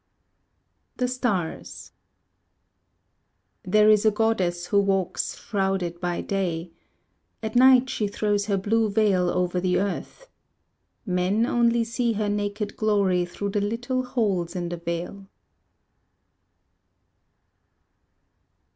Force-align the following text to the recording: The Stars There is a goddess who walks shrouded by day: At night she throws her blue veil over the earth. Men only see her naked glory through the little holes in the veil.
The 0.97 1.07
Stars 1.07 1.91
There 3.61 3.87
is 3.87 4.03
a 4.03 4.09
goddess 4.09 4.65
who 4.65 4.79
walks 4.79 5.37
shrouded 5.39 5.99
by 6.01 6.21
day: 6.21 6.71
At 7.43 7.55
night 7.55 7.87
she 7.87 8.07
throws 8.07 8.47
her 8.47 8.57
blue 8.57 8.89
veil 8.89 9.29
over 9.29 9.61
the 9.61 9.77
earth. 9.79 10.27
Men 11.05 11.45
only 11.45 11.83
see 11.83 12.13
her 12.13 12.29
naked 12.29 12.75
glory 12.75 13.25
through 13.25 13.51
the 13.51 13.61
little 13.61 14.01
holes 14.03 14.55
in 14.55 14.69
the 14.69 14.77
veil. 14.77 15.27